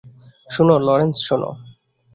[0.49, 1.49] শোনো, লরেন্স, শোনো!